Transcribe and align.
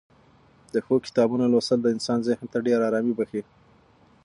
د 0.73 0.75
ښو 0.85 0.95
کتابونو 1.05 1.43
لوستل 1.53 1.79
د 1.83 1.87
انسان 1.95 2.19
ذهن 2.27 2.45
ته 2.51 2.57
ډېره 2.67 2.83
ارامي 2.89 3.13
بښي. 3.17 3.41